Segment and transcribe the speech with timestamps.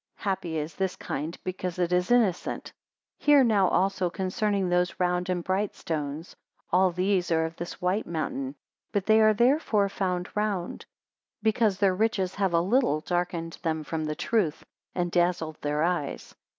[0.17, 2.73] Happy is this kind, because it is innocent.
[3.19, 6.35] 255 Hear now also concerning those round and bright stones;
[6.71, 8.55] all these are of this white mountain.
[8.91, 10.87] But they are therefore found round,
[11.43, 16.33] because their riches have a little darkened them from the truth, and dazzled their eyes.